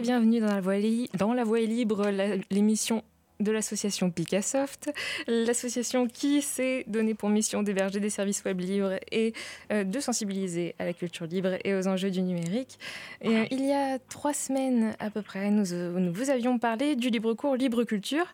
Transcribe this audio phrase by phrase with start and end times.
[0.00, 0.60] Bienvenue dans La
[1.18, 2.08] dans la voie libre,
[2.50, 3.02] l'émission
[3.40, 4.90] de l'association Picassoft,
[5.26, 9.32] l'association qui s'est donnée pour mission d'héberger des services web libres et
[9.70, 12.78] euh, de sensibiliser à la culture libre et aux enjeux du numérique.
[13.20, 16.58] Et, euh, il y a trois semaines à peu près, nous, euh, nous vous avions
[16.58, 18.26] parlé du libre cours Libre Culture,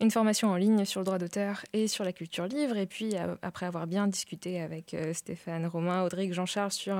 [0.00, 2.76] une formation en ligne sur le droit d'auteur et sur la culture libre.
[2.76, 6.96] Et puis, après avoir bien discuté avec Stéphane, Romain, Audric, Jean-Charles sur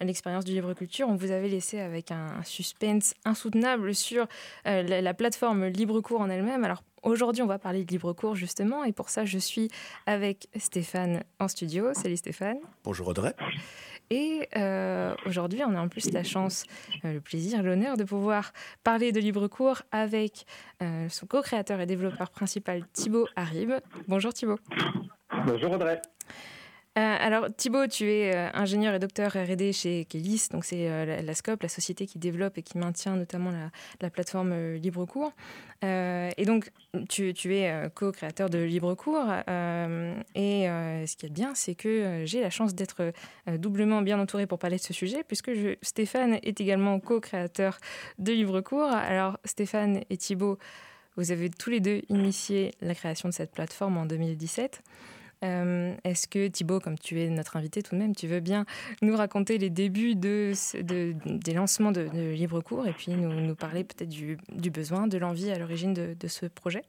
[0.00, 4.28] l'expérience du libre culture, on vous avait laissé avec un, suspense insoutenable sur
[4.64, 6.64] la, la, plateforme Libre Cours en elle-même.
[6.64, 9.68] Alors, Aujourd'hui, on va parler de libre cours justement, et pour ça, je suis
[10.06, 11.94] avec Stéphane en studio.
[11.94, 12.58] Salut Stéphane.
[12.82, 13.32] Bonjour Audrey.
[14.10, 16.64] Et euh, aujourd'hui, on a en plus la chance,
[17.04, 20.46] euh, le plaisir, l'honneur de pouvoir parler de libre cours avec
[20.82, 23.70] euh, son co-créateur et développeur principal Thibaut Harib.
[24.08, 24.58] Bonjour Thibaut.
[25.46, 26.02] Bonjour Audrey.
[26.96, 31.20] Euh, alors Thibaut, tu es euh, ingénieur et docteur R&D chez Kelis, donc c'est euh,
[31.20, 33.52] la, Scope, la société qui développe et qui maintient notamment
[34.00, 35.32] la, plateforme LibreCours.
[35.82, 36.70] et donc
[37.08, 39.28] tu, es co-créateur de LibreCours.
[40.34, 40.66] et
[41.06, 43.12] ce qui est bien, c'est que j'ai la chance d'être
[43.58, 45.50] doublement bien entouré pour parler de ce sujet, puisque
[45.82, 47.78] Stéphane est également co-créateur
[48.18, 48.90] de LibreCours.
[48.90, 50.58] Alors Stéphane et Thibaut,
[51.16, 54.82] vous avez tous les deux initié la création de cette plateforme en 2017.
[55.44, 58.64] Euh, est-ce que Thibaut, comme tu es notre invité tout de même, tu veux bien
[59.02, 64.08] nous raconter les débuts de, des lancements de, de Libre et puis nous, parler peut-être
[64.08, 64.38] du,
[64.70, 66.82] besoin, de l'envie à l'origine de, ce projet?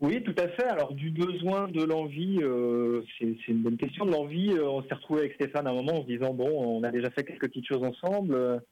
[0.00, 0.64] Oui, tout à fait.
[0.64, 4.06] Alors du besoin, de l'envie, euh, c'est une bonne question.
[4.06, 6.48] De l'envie, euh, on s'est retrouvé avec Stéphane à un moment en se disant bon,
[6.48, 8.62] on a déjà fait quelques petites choses ensemble,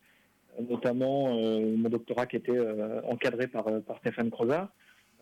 [0.71, 2.59] notamment mon doctorat qui était
[3.09, 4.71] encadré par, par Stéphane Crozat.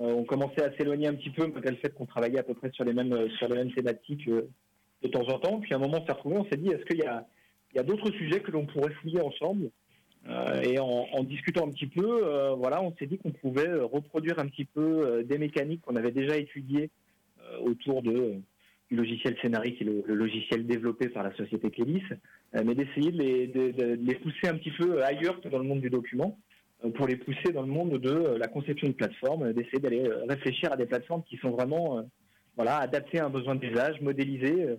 [0.00, 2.54] Euh, on commençait à s'éloigner un petit peu malgré le fait qu'on travaillait à peu
[2.54, 4.48] près sur les mêmes euh, sur les mêmes thématiques euh,
[5.02, 5.60] de temps en temps.
[5.60, 8.10] Puis à un moment, on s'est retrouvé, on s'est dit est-ce qu'il y a d'autres
[8.12, 9.70] sujets que l'on pourrait fouiller ensemble?
[10.62, 12.22] Et en, discutant un petit peu,
[12.56, 16.38] voilà, on s'est dit qu'on pouvait reproduire un petit peu des mécaniques qu'on avait déjà
[16.38, 16.88] étudiées
[17.60, 18.40] autour du
[18.90, 22.04] logiciel Scénarii, qui est le, logiciel développé par la société Kélis,
[22.54, 25.82] mais d'essayer de les, de les, pousser un petit peu ailleurs que dans le monde
[25.82, 26.38] du document.
[26.84, 29.78] Euh, pour les pousser dans le monde de euh, la conception de plateformes, euh, d'essayer
[29.78, 32.04] d'aller réfléchir à des plateformes qui sont vraiment
[32.56, 34.76] voilà, adaptées à un besoin d'usage, modélisées,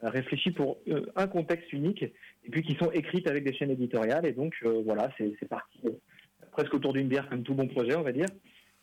[0.00, 0.78] réfléchies pour
[1.16, 4.24] un contexte unique, et puis qui sont écrites avec des chaînes éditoriales.
[4.24, 4.54] Et donc
[4.86, 5.80] voilà, c'est parti
[6.52, 8.28] presque autour d'une bière comme tout bon projet, on va dire.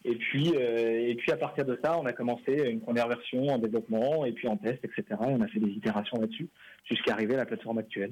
[0.04, 3.58] Et puis, et puis à partir de ça, on a commencé une première version en
[3.58, 5.04] développement, et puis en test, etc.
[5.10, 6.50] Et on a fait des itérations là-dessus,
[6.84, 8.12] jusqu'à arriver à la plateforme actuelle.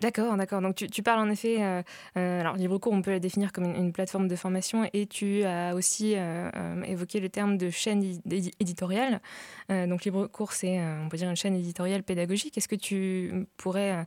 [0.00, 0.62] D'accord, d'accord.
[0.62, 1.82] Donc tu, parles en effet, euh,
[2.16, 5.74] euh, alors LibreCours, on peut la définir comme une, plateforme de formation et tu as
[5.74, 8.02] aussi euh, évoqué le terme de chaîne
[8.60, 9.20] éditoriale.
[9.68, 12.56] donc LibreCours, c'est, on peut dire, une chaîne éditoriale pédagogique.
[12.56, 14.06] Est-ce que tu pourrais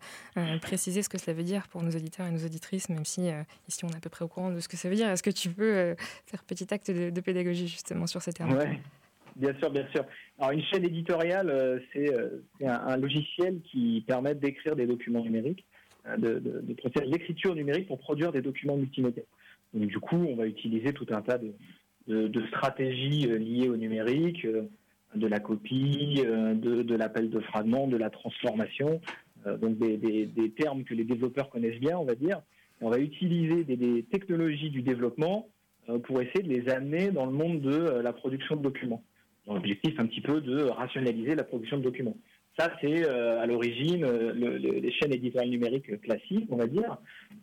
[0.61, 3.29] préciser ce que cela veut dire pour nos auditeurs et nos auditrices, même si
[3.67, 5.09] ici on est à peu près au courant de ce que ça veut dire?
[5.09, 8.57] Est-ce que tu peux faire petit acte de, pédagogie justement sur ces termes?
[8.57, 8.77] Oui,
[9.35, 10.03] Bien sûr, bien sûr.
[10.39, 12.09] Alors une chaîne éditoriale, c'est
[12.65, 15.65] un, logiciel qui permet d'écrire des documents numériques
[16.05, 19.23] Hein, de, de, numérique pour produire des documents multimédia.
[19.73, 24.43] Donc, du coup, on va utiliser tout un tas de, stratégies euh, liées au numérique,
[24.45, 24.63] euh,
[25.13, 29.01] de la copie, euh, de, l'appel de fragments, de la transformation,
[29.59, 32.41] donc des, termes que les développeurs connaissent bien, on va dire.
[32.79, 35.49] on va utiliser des, technologies du développement
[36.03, 39.03] pour essayer de les amener dans le monde de la production de documents.
[39.47, 42.17] L'objectif un petit peu de rationaliser la production de documents.
[42.59, 46.97] Ça, c'est euh, à l'origine euh, les chaînes éditoriales numériques classiques, on va dire.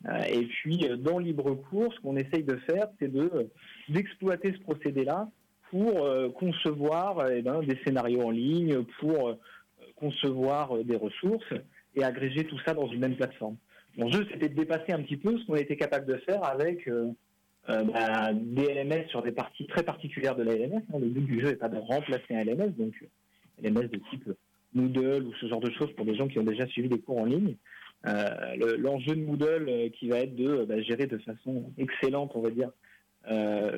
[0.07, 3.49] Euh, et puis, dans LibreCours, ce qu'on essaye de faire, c'est de
[3.89, 5.29] d'exploiter ce procédé-là
[5.71, 9.37] pour concevoir eh ben, des scénarios en ligne, pour
[9.97, 11.53] concevoir des ressources
[11.95, 13.57] et agréger tout ça dans une même plateforme.
[13.99, 16.89] L'enjeu, c'était de dépasser un petit peu ce qu'on était capable de faire avec
[17.67, 20.83] bah, des LMS sur des parties très particulières de la LMS.
[20.99, 22.95] Le but du jeu n'est pas de remplacer un LMS, donc
[23.63, 24.31] LMS de type
[24.75, 27.19] Moodle ou ce genre de choses pour des gens qui ont déjà suivi des cours
[27.19, 27.57] en ligne.
[28.07, 32.41] Euh, l'enjeu de Moodle euh, qui va être de bah, gérer de façon excellente, on
[32.41, 32.71] va dire,
[33.29, 33.77] euh,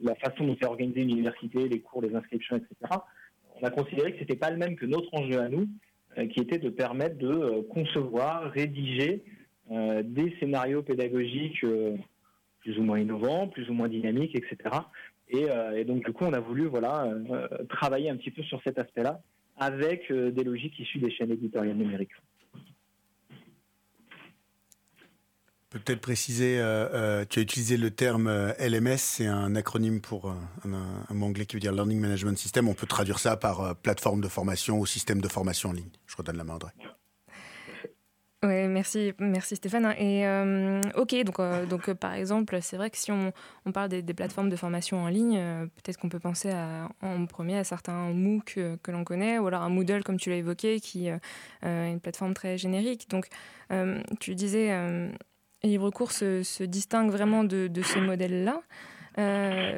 [0.00, 2.74] la façon dont est organisée une université, les cours, les inscriptions, etc.
[3.60, 5.68] On a considéré que c'était pas le même que notre enjeu à nous,
[6.32, 9.22] qui était de permettre de concevoir, rédiger
[9.70, 11.64] des scénarios pédagogiques
[12.60, 14.76] plus ou moins innovants, plus ou moins dynamiques, etc.
[15.28, 15.46] Et,
[15.76, 17.08] et, donc du coup, on a voulu voilà
[17.68, 19.22] travailler un petit peu sur cet aspect-là
[19.56, 22.12] avec euh, des logiques issues des chaînes éditoriales numériques.
[25.70, 28.28] Peut-être préciser, euh, euh, tu as utilisé le terme
[28.60, 32.68] LMS, c'est un acronyme pour un, mot anglais qui veut dire Learning Management System.
[32.68, 35.90] On peut traduire ça par plateforme de formation ou système de formation en ligne.
[36.06, 36.70] Je redonne la main à André.
[38.44, 39.94] Oui, merci, merci Stéphane.
[39.98, 43.32] Et euh, ok, donc, euh, donc euh, par exemple, c'est vrai que si on,
[43.64, 45.40] on parle des, plateformes de formation en ligne,
[45.76, 49.62] peut-être qu'on peut penser à, en premier à certains MOOC que l'on connaît, ou alors
[49.62, 51.18] un Moodle comme tu l'as évoqué, qui est
[51.62, 53.08] une plateforme très générique.
[53.08, 53.28] Donc
[54.20, 54.70] tu disais,
[55.62, 58.60] LibreCours se, se distingue vraiment de, de ce modèle-là.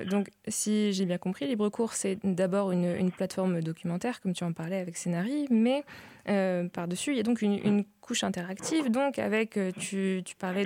[0.07, 4.79] Donc, si j'ai bien compris, LibreCours, c'est d'abord une, plateforme documentaire, comme tu en parlais
[4.79, 5.85] avec Scénarii, mais
[6.29, 10.65] euh, par-dessus, il y a donc une, couche interactive, donc avec, euh, tu, parlais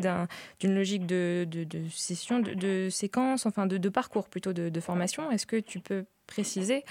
[0.60, 1.46] d'une logique de,
[1.90, 5.30] session, de, séquence, enfin de, parcours plutôt de, formation.
[5.30, 6.84] Est-ce que tu peux préciser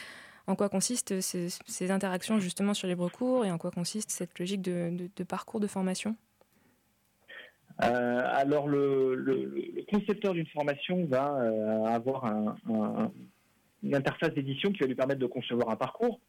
[0.48, 4.62] en quoi consistent ces, ces, interactions justement sur LibreCours et en quoi consiste cette logique
[4.62, 6.16] de parcours de formation?
[7.82, 12.26] Euh, alors le, concepteur d'une formation va euh, avoir
[13.84, 16.20] une interface d'édition qui va lui permettre de concevoir un parcours.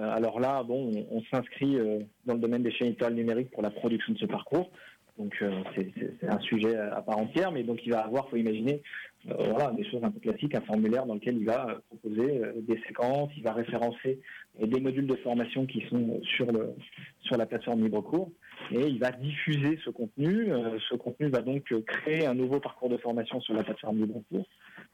[0.00, 1.78] Euh, alors là, bon, on, s'inscrit
[2.24, 4.70] dans le domaine des chaînes étoiles numériques pour la production de ce parcours.
[5.16, 5.44] Donc
[5.76, 8.82] c'est un sujet à part entière, mais donc il va avoir, faut imaginer,
[9.24, 13.30] voilà, des choses un peu classiques, un formulaire dans lequel il va proposer des séquences,
[13.36, 14.18] il va référencer
[14.60, 16.74] des modules de formation qui sont sur le
[17.20, 18.32] sur la plateforme LibreCours
[18.70, 20.52] et il va diffuser ce contenu.
[20.52, 24.06] Euh, ce contenu va donc créer un nouveau parcours de formation sur la plateforme du
[24.06, 24.46] cours.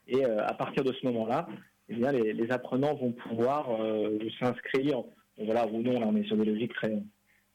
[0.08, 1.47] Et euh, à partir de ce moment-là,
[1.90, 5.02] eh les, apprenants vont pouvoir euh, s'inscrire,
[5.38, 7.02] voilà, ou non, là on est sur des logiques très,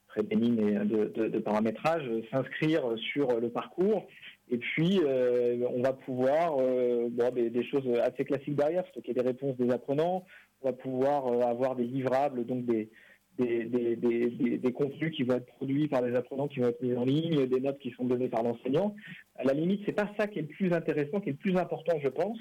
[0.08, 2.84] très bénignes de, paramétrage, s'inscrire
[3.14, 4.08] sur le parcours.
[4.52, 9.72] Et puis, on va pouvoir, bon, des, choses assez classiques derrière, stocker des réponses des
[9.72, 10.26] apprenants.
[10.62, 12.90] On va pouvoir avoir des livrables, donc des,
[13.38, 17.46] des, contenus qui vont être produits par les apprenants, qui vont être mis en ligne,
[17.48, 18.96] des notes qui sont données par l'enseignant.
[19.36, 21.58] À la limite, c'est pas ça qui est le plus intéressant, qui est le plus
[21.58, 22.38] important, je pense.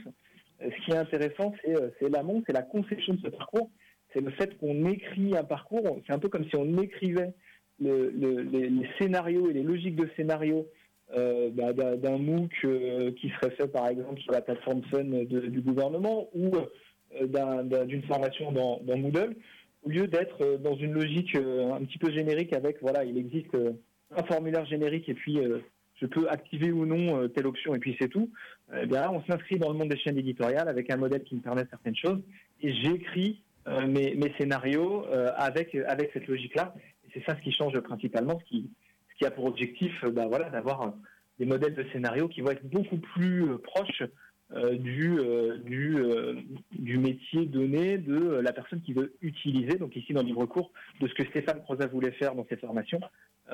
[0.63, 3.71] Euh, ce qui est intéressant, euh, c'est l'amont, c'est la conception de ce parcours.
[4.13, 6.01] C'est le fait qu'on écrit un parcours.
[6.07, 7.33] C'est un peu comme si on écrivait
[7.81, 10.69] les, scénarios et les logiques de scénarios
[11.17, 12.67] euh, bah, d'un MOOC
[13.17, 16.53] qui serait fait par exemple sur la plateforme Fun du gouvernement ou
[17.21, 19.35] d'une formation dans Moodle
[19.83, 23.55] au lieu d'être dans une logique un petit peu générique avec, voilà, il existe
[24.17, 25.39] un formulaire générique et puis
[26.01, 28.31] je peux activer ou non telle option et puis c'est tout.
[28.73, 31.65] Là, on s'inscrit dans le monde des chaînes éditoriales avec un modèle qui me permet
[31.71, 32.21] certaines choses
[32.61, 35.05] et j'écris mes, mes, scénarios
[35.37, 36.75] avec avec cette logique-là.
[37.13, 40.95] C'est ça ce qui change principalement, ce qui a pour objectif, bah, d'avoir
[41.39, 44.03] des modèles de scénarios qui vont être beaucoup plus proches
[44.53, 46.35] euh, du, euh, euh,
[46.99, 50.71] métier donné de la personne qui veut utiliser, donc ici dans le livre cours,
[51.01, 53.01] de ce que Stéphane Croza voulait faire dans cette formation.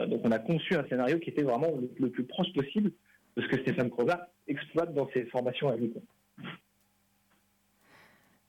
[0.09, 1.69] donc on a conçu un scénario qui était vraiment
[1.99, 2.91] le, plus proche possible
[3.37, 5.93] de ce que Stéphane Croza exploite dans ses formations à lui.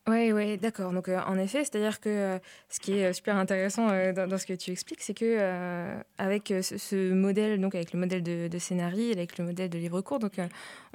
[0.07, 0.91] Oui, oui, d'accord.
[0.93, 2.39] Donc, en effet, c'est-à-dire que
[2.69, 7.61] ce qui est super intéressant dans, ce que tu expliques, c'est que avec ce, modèle,
[7.61, 10.37] donc avec le modèle de, de scénario, avec le modèle de livre court, donc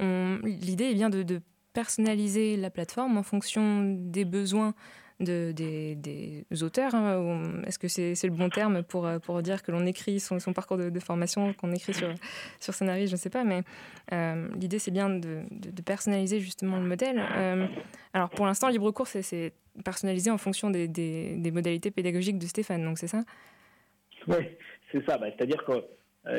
[0.00, 1.40] l'idée est bien de,
[1.76, 4.72] personnaliser la plateforme en fonction des besoins
[5.20, 6.94] de, des, auteurs.
[6.94, 10.38] Hein, Est-ce que c'est le bon terme pour, euh, pour dire que l'on écrit son,
[10.38, 12.12] son, parcours de, formation, qu'on écrit sur,
[12.60, 13.62] sur Scénario Je ne sais pas, mais
[14.12, 17.22] euh, l'idée c'est bien de, de, personnaliser justement le modèle.
[17.36, 17.66] Euh,
[18.12, 19.52] alors pour l'instant, LibreCours, c'est
[19.84, 23.22] personnalisé en fonction des, des, modalités pédagogiques de Stéphane, donc c'est ça?
[24.26, 24.36] Oui,
[24.92, 25.18] c'est ça.
[25.18, 25.84] Bah, c'est-à-dire que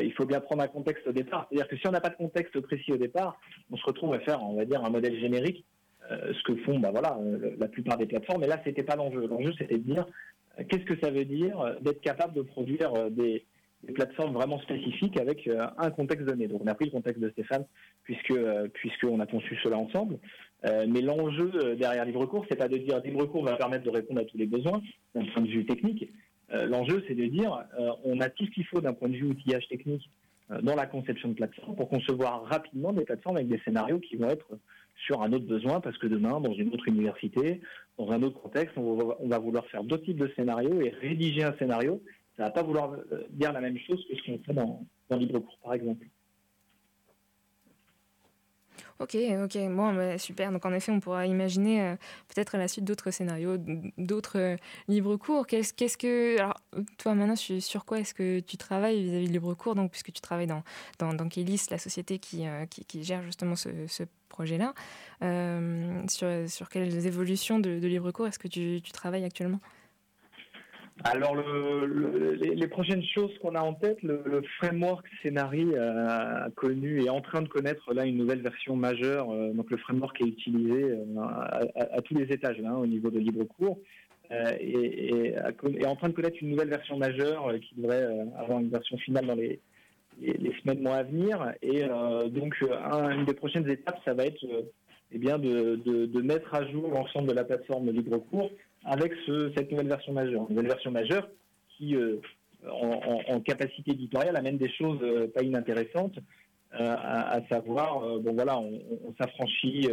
[0.04, 1.48] il faut bien prendre un contexte au départ.
[1.48, 3.40] C'est-à-dire que si on n'a pas de contexte précis au départ,
[3.72, 5.64] on se retrouve à faire, on va dire, un modèle générique,
[6.10, 8.42] ce que font, bah voilà, euh, la plupart des plateformes.
[8.42, 9.28] Mais là, c'était pas l'enjeu.
[9.28, 10.06] L'enjeu, c'était de dire
[10.70, 13.46] qu'est-ce que ça veut dire d'être capable de produire des,
[13.94, 15.48] plateformes vraiment spécifiques avec
[15.78, 16.48] un contexte donné.
[16.48, 17.64] Donc, on a pris le contexte de Stéphane
[18.04, 18.34] puisque
[18.74, 20.18] puisqu'on a conçu cela ensemble.
[20.64, 24.38] mais l'enjeu derrière LibreCours, c'est pas de dire LibreCours va permettre de répondre à tous
[24.38, 24.82] les besoins
[25.14, 26.10] d'un point de vue technique,
[26.54, 29.16] euh, l'enjeu, c'est de dire, euh, on a tout ce qu'il faut d'un point de
[29.16, 30.10] vue outillage technique
[30.52, 34.16] euh, dans la conception de plateforme pour concevoir rapidement des plateformes avec des scénarios qui
[34.16, 34.48] vont être
[35.06, 37.62] sur un autre besoin, parce que demain, dans une autre université,
[37.98, 38.96] dans un autre contexte, on
[39.28, 42.02] va, vouloir faire d'autres types de scénarios et rédiger un scénario.
[42.36, 42.96] Ça ne va pas vouloir
[43.30, 46.06] dire la même chose que ce qu'on fait dans, dans LibreCours, par exemple.
[49.00, 50.52] Ok, ok, bon, super.
[50.52, 51.96] Donc en effet, on pourra imaginer euh,
[52.34, 53.58] peut-être à la suite d'autres scénarios,
[53.98, 55.46] d'autres euh, livres courts.
[55.46, 56.60] Qu'est-ce, que, alors
[56.98, 59.76] toi maintenant, sur quoi est-ce que tu travailles vis-à-vis de livres courts?
[59.76, 60.64] Donc puisque tu travailles dans
[60.98, 63.70] dans, dans Kélis, la société qui, euh, qui, gère justement ce,
[64.30, 64.74] projet-là,
[66.10, 69.60] sur, sur quelles évolutions de, de livres courts est-ce que tu travailles actuellement?
[71.04, 77.10] Alors, les, prochaines choses qu'on a en tête, le, framework Scénari a connu et est
[77.10, 79.30] en train de connaître là une nouvelle version majeure.
[79.32, 81.22] Euh, donc, le framework est utilisé euh,
[81.76, 83.78] à, tous les étages là, au niveau de LibreCours
[84.32, 88.70] euh, et, est en train de connaître une nouvelle version majeure qui devrait avoir une
[88.70, 89.60] version finale dans les
[90.20, 91.54] les, semaines, mois à venir.
[91.62, 91.84] Et
[92.32, 92.56] donc,
[93.14, 94.44] une des prochaines étapes, ça va être
[95.12, 98.18] eh bien, de, mettre à jour l'ensemble de la plateforme libre
[98.86, 99.14] avec
[99.56, 100.46] cette nouvelle version majeure.
[100.50, 101.28] Une nouvelle version majeure
[101.70, 101.96] qui,
[102.70, 105.00] en, capacité éditoriale, amène des choses
[105.34, 106.20] pas inintéressantes,
[106.72, 109.88] à, savoir, bon voilà, on, on s'affranchit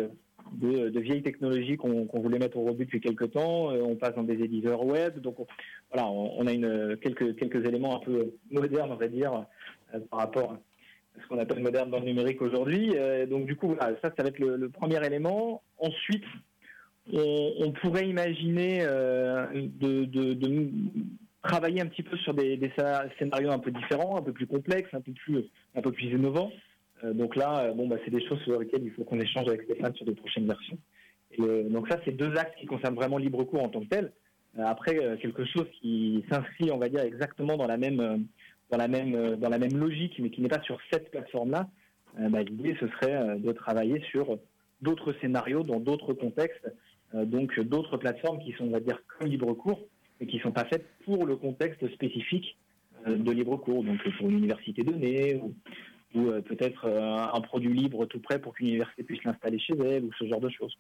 [0.53, 3.71] de, vieilles technologies qu'on voulait mettre au rebut depuis quelques temps.
[3.71, 5.21] Euh, on passe dans des éditeurs web.
[5.21, 5.37] Donc
[5.93, 9.47] voilà, on, a quelques, quelques éléments un peu modernes, on va dire,
[9.95, 10.61] euh, par rapport à
[11.23, 12.93] ce qu'on appelle moderne dans le numérique aujourd'hui.
[12.97, 15.63] Euh, donc du coup, voilà, ça, ça va être le, premier élément.
[15.79, 16.25] Ensuite,
[17.13, 20.07] on, pourrait imaginer de,
[21.45, 22.73] travailler un petit peu sur des, des,
[23.19, 25.51] scénarios un peu différents, un peu plus complexes, un peu plus,
[26.03, 26.51] innovants.
[27.05, 29.47] Euh, donc là, euh, bon, bah, c'est des choses sur lesquelles il faut qu'on échange
[29.49, 30.79] avec Stéphane sur de prochaines versions.
[31.41, 34.13] Euh, donc ça, c'est deux axes qui concernent vraiment libre cours en tant que tel.
[34.59, 38.27] après, quelque chose qui s'inscrit, on va dire, exactement dans la même
[39.75, 41.69] logique, mais qui n'est pas sur cette plateforme-là,
[42.31, 44.39] bah, l'idée, ce serait de travailler sur
[44.81, 46.73] d'autres scénarios dans d'autres contextes,
[47.15, 49.81] donc d'autres plateformes qui sont, on va dire, comme libre cours,
[50.21, 52.57] mais qui ne sont pas faites pour le contexte spécifique
[53.07, 55.55] de libre cours, donc pour une université donnée ou,
[56.15, 59.75] ou euh, peut-être euh, un produit libre tout prêt pour qu'une université puisse l'installer chez
[59.85, 60.75] elle, ou ce genre de choses.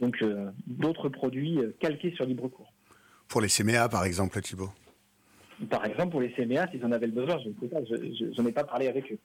[0.00, 2.72] Donc euh, d'autres produits calqués sur libre cours.
[3.28, 4.70] Pour les CMA, par exemple, Thibault?
[5.68, 8.40] Par exemple, pour les CMA, s'ils en avaient le besoin, je ne sais pas, je
[8.40, 9.18] n'en ai pas parlé avec eux.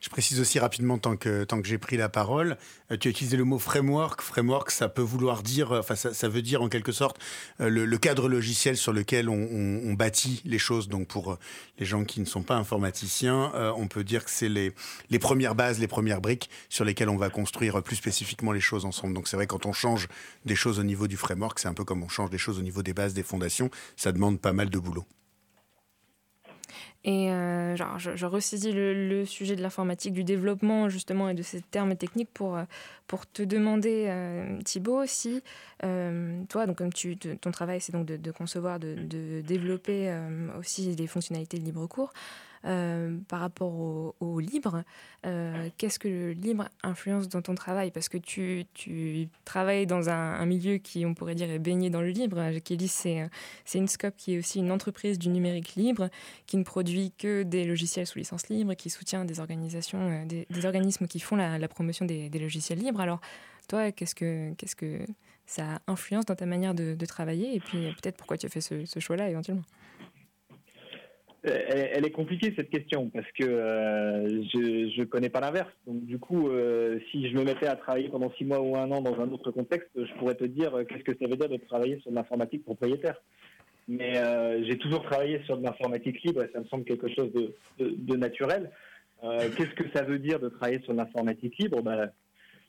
[0.00, 2.56] Je précise aussi rapidement, tant que, j'ai pris la parole,
[2.90, 4.22] euh, tu as utilisé le mot framework.
[4.22, 7.18] Framework, ça peut vouloir dire, enfin, ça, veut dire en quelque sorte
[7.60, 10.88] euh, le, cadre logiciel sur lequel on, bâtit les choses.
[10.88, 11.38] Donc, pour euh,
[11.78, 15.78] les gens qui ne sont pas informaticiens, on peut dire que c'est les premières bases,
[15.78, 19.12] les premières briques sur lesquelles on va construire plus spécifiquement les choses ensemble.
[19.12, 20.08] Donc, c'est vrai, quand on change
[20.46, 22.62] des choses au niveau du framework, c'est un peu comme on change des choses au
[22.62, 23.70] niveau des bases, des fondations.
[23.96, 25.04] Ça demande pas mal de boulot.
[27.04, 31.42] Et euh, genre, je, je ressaisis le, sujet de l'informatique, du développement justement et de
[31.42, 32.64] ces termes techniques pour, euh,
[33.06, 35.42] pour te demander, euh, Thibaut, si
[35.80, 40.14] toi, donc comme tu, ton travail c'est donc de, de, concevoir, de, de développer
[40.58, 42.12] aussi des fonctionnalités de libre cours,
[42.66, 43.72] euh, par rapport
[44.20, 44.84] au, libre.
[45.24, 47.90] Euh, qu'est-ce que le libre influence dans ton travail?
[47.90, 52.02] Parce que tu, tu travailles dans un, milieu qui, on pourrait dire, est baigné dans
[52.02, 52.58] le libre.
[52.62, 53.30] Kelly, c'est
[53.74, 56.10] une scope qui est aussi une entreprise du numérique libre,
[56.46, 60.66] qui ne produit que des logiciels sous licence libre, qui soutient des organisations, euh, des,
[60.66, 63.00] organismes qui font la, promotion des, logiciels libres.
[63.00, 63.20] Alors,
[63.68, 64.98] toi, qu'est-ce que, qu'est-ce que
[65.46, 67.54] ça influence dans ta manière de, travailler?
[67.54, 69.64] Et puis, peut-être pourquoi tu as fait ce choix-là éventuellement?
[71.42, 75.70] Elle, est compliquée cette question parce que euh, je ne connais pas l'inverse.
[75.86, 78.90] Donc du coup, euh, si je me mettais à travailler pendant six mois ou un
[78.90, 81.48] an dans un autre contexte, je pourrais te dire euh, qu'est-ce que ça veut dire
[81.48, 83.16] de travailler sur l'informatique propriétaire.
[83.88, 84.22] Mais
[84.68, 88.70] j'ai toujours travaillé sur de l'informatique libre et ça me semble quelque chose de, naturel.
[89.20, 91.82] qu'est-ce que ça veut dire de travailler sur l'informatique libre?
[91.82, 92.06] Bah,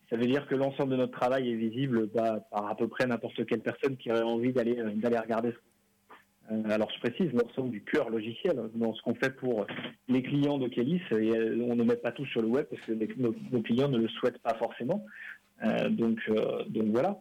[0.10, 3.06] Ça veut dire que l'ensemble de notre travail est visible bah, par à peu près
[3.06, 5.71] n'importe quelle personne qui aurait envie d'aller d'aller regarder euh,
[6.70, 9.66] alors je précise, sommes du cœur logiciel dans ce qu'on fait pour
[10.08, 11.02] les clients de Kélis.
[11.12, 13.98] Et euh, on ne met pas tout sur le web parce que nos, clients ne
[13.98, 15.06] le souhaitent pas forcément.
[15.64, 16.20] Euh, donc,
[16.88, 17.20] voilà.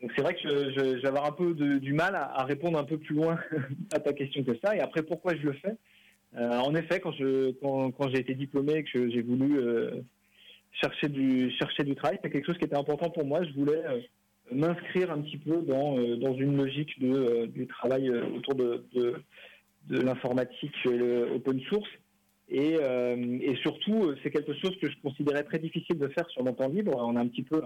[0.00, 2.98] Donc c'est vrai que je, vais avoir un peu du mal à, répondre un peu
[2.98, 3.38] plus loin
[3.92, 4.76] à ta question que ça.
[4.76, 5.76] Et après, pourquoi je le fais?
[6.36, 9.60] En effet, quand, j'ai été diplômé et que j'ai voulu
[10.72, 13.44] chercher du chercher du travail, c'est quelque chose qui était important pour moi.
[13.44, 13.82] Je voulais
[14.52, 18.54] m'inscrire un petit peu dans, euh, dans une logique de, euh, du travail euh, autour
[18.54, 19.22] de, de,
[19.88, 21.88] l'informatique open source.
[22.48, 26.54] Et, et surtout, c'est quelque chose que je considérais très difficile de faire sur mon
[26.54, 26.92] temps libre.
[26.96, 27.60] On a un petit peu,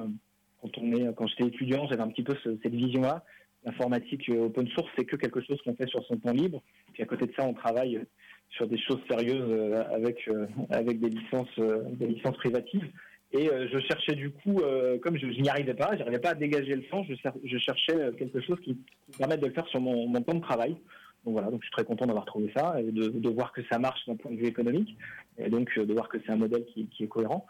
[0.60, 3.24] quand on est, quand j'étais étudiant, j'avais un petit peu cette vision-là.
[3.64, 6.60] L'informatique open source, c'est que quelque chose qu'on fait sur son temps libre.
[6.92, 8.04] Puis à côté de ça, on travaille
[8.50, 10.28] sur des choses sérieuses avec
[10.70, 11.60] avec des licences
[11.92, 12.90] des licences privatives.
[13.32, 16.30] Et euh, je cherchais du coup, euh, comme je, n'y arrivais pas, je n'arrivais pas
[16.30, 19.66] à dégager le temps, je, cherchais euh, quelque chose qui, me permette de le faire
[19.66, 20.76] sur mon, temps de travail.
[21.24, 23.78] Donc voilà, donc je suis très content d'avoir trouvé ça et de, voir que ça
[23.78, 24.96] marche d'un point de vue économique
[25.36, 27.46] et donc de voir que c'est un modèle qui, qui, est cohérent.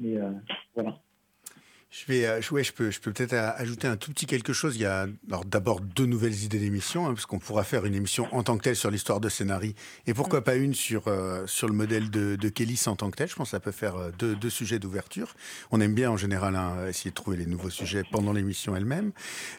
[0.00, 0.16] Mais
[0.74, 0.98] voilà.
[1.90, 4.76] Je vais, euh, ouais, je peux, je peux peut-être ajouter un tout petit quelque chose.
[4.76, 5.08] Il y a
[5.44, 8.62] d'abord deux nouvelles idées d'émission, hein, parce qu'on pourra faire une émission en tant que
[8.62, 9.74] telle sur l'histoire de scénarii,
[10.06, 13.16] et pourquoi pas une sur euh, sur le modèle de, de Kélis en tant que
[13.16, 13.28] tel.
[13.28, 15.34] Je pense que ça peut faire euh, deux, deux sujets d'ouverture.
[15.72, 19.10] On aime bien en général hein, essayer de trouver les nouveaux sujets pendant l'émission elle-même.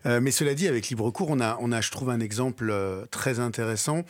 [0.05, 2.73] mais cela dit, avec LibreCours, on a, on a, je trouve, un exemple
[3.11, 4.05] très intéressant,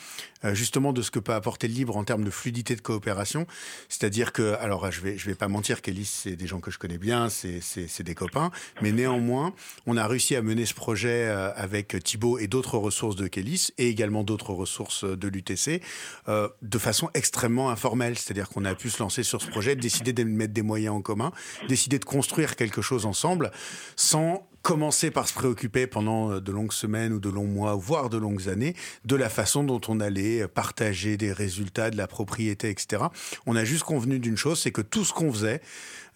[0.54, 3.48] justement de ce que peut apporter le libre en termes de fluidité de coopération.
[3.90, 6.78] C'est-à-dire que, alors, je vais, je vais pas mentir, Kélis, c'est des gens que je
[6.78, 8.51] connais bien, c'est, c'est, c'est des copains,
[8.82, 9.53] mais néanmoins,
[9.86, 13.88] on a réussi à mener ce projet avec Thibaut et d'autres ressources de Kélis et
[13.89, 15.82] également d'autres ressources de l'UTC
[16.27, 18.18] de façon extrêmement informelle.
[18.18, 21.01] C'est-à-dire qu'on a pu se lancer sur ce projet, décider de mettre des moyens en
[21.01, 21.32] commun,
[21.68, 23.51] décider de construire quelque chose ensemble
[23.96, 28.18] sans commencer par se préoccuper pendant de longues semaines ou de longs mois, voire de
[28.18, 28.75] longues années,
[29.06, 33.06] de la façon dont on allait partager des résultats, de la propriété, etc.
[33.48, 35.62] On a juste convenu d'une chose, c'est que tout ce qu'on faisait,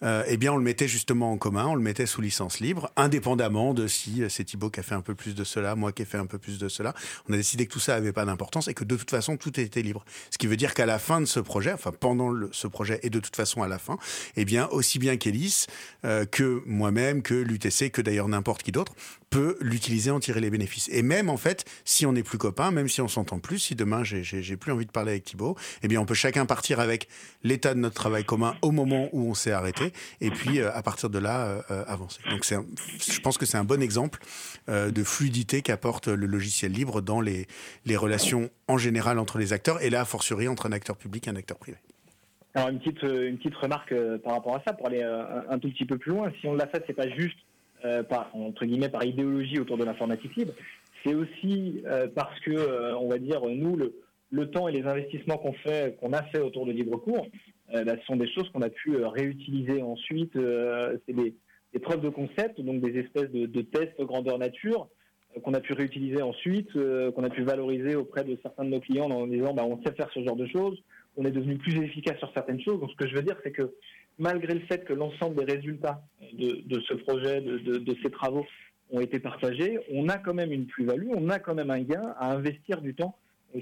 [0.02, 2.90] euh, eh bien, on le mettait justement en commun, on le mettait sous licence libre,
[2.96, 5.92] indépendamment de si euh, c'est Thibaut qui a fait un peu plus de cela, moi
[5.92, 6.94] qui ai fait un peu plus de cela.
[7.28, 9.58] On a décidé que tout ça n'avait pas d'importance et que de toute façon, tout
[9.58, 10.04] était libre.
[10.30, 13.10] Ce qui veut dire qu'à la fin de ce projet, enfin pendant ce projet et
[13.10, 13.96] de toute façon à la fin,
[14.36, 15.66] eh bien, aussi bien qu'Elis,
[16.04, 18.94] euh, que moi-même, que l'UTC, que d'ailleurs n'importe qui d'autre,
[19.30, 20.88] peut l'utiliser, en tirer les bénéfices.
[20.92, 23.74] Et même, en fait, si on n'est plus copains, même si on s'entend plus, si
[23.74, 27.08] demain j'ai plus envie de parler avec Thibaut, eh bien, on peut chacun partir avec
[27.42, 30.82] l'état de notre travail commun au moment où on s'est arrêté, et puis euh, à
[30.82, 32.20] partir de là, euh, euh, avancer.
[32.30, 34.20] Donc, je pense que c'est un bon exemple
[34.68, 37.46] de fluidité qu'apporte le logiciel libre dans les,
[37.96, 41.30] relations en général entre les acteurs, et là, a fortiori, entre un acteur public et
[41.30, 41.78] un acteur privé.
[42.54, 45.84] Alors une petite une petite remarque par rapport à ça pour aller un, tout petit
[45.84, 46.32] peu plus loin.
[46.40, 47.36] Si on l'a fait, c'est pas juste
[47.86, 50.52] euh, par, entre guillemets, par idéologie autour de l'informatique libre,
[51.04, 53.94] c'est aussi euh, parce que, euh, on va dire, nous, le,
[54.30, 57.28] le temps et les investissements qu'on fait, qu'on a fait autour de libre cours,
[57.72, 60.32] bah, ce sont des choses qu'on a pu réutiliser ensuite.
[60.34, 61.34] c'est des,
[61.80, 64.88] preuves de concept, donc des espèces de, de tests grandeur nature
[65.42, 69.10] qu'on a pu réutiliser ensuite, qu'on a pu valoriser auprès de certains de nos clients
[69.10, 70.80] en disant bah, on sait faire ce genre de choses,
[71.16, 72.80] on est devenu plus efficace sur certaines choses.
[72.80, 73.74] Donc ce que je veux dire, c'est que
[74.18, 78.46] malgré le fait que l'ensemble des résultats de, ce projet, de, ces travaux
[78.90, 82.14] ont été partagés, on a quand même une plus-value, on a quand même un gain
[82.18, 83.16] à investir du temps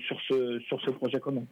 [0.06, 1.44] sur ce, projet commun.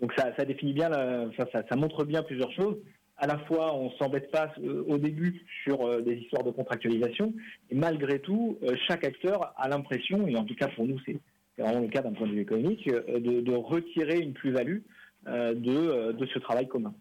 [0.00, 0.90] Donc ça, définit bien,
[1.38, 2.76] ça, montre bien plusieurs choses.
[3.18, 7.32] À la fois, on s'embête pas euh, au début sur euh, des histoires de contractualisation,
[7.70, 11.16] et malgré tout, euh, chaque acteur a l'impression, et en tout cas pour nous, c'est
[11.56, 14.78] vraiment le cas d'un point de vue économique, de, retirer une plus-value
[15.26, 16.94] de ce travail commun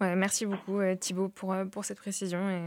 [0.00, 2.48] merci beaucoup euh, Thibaut pour, euh, pour cette précision.
[2.50, 2.62] Et,